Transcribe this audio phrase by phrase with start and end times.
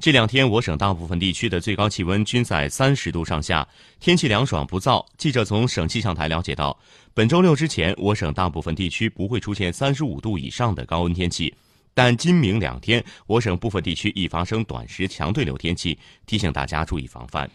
[0.00, 3.68] 这两天，我省大部分地区的最高气温均在三十度上下，
[4.00, 5.04] 天气凉爽不燥。
[5.18, 6.74] 记者从省气象台了解到，
[7.12, 11.54] 本周六之前，我省大部分地区不会出现三十五度以上的高温天气，
[11.92, 17.50] 但今明两天，我省部分地区易发生短时强对流天气，提醒大家注意防范。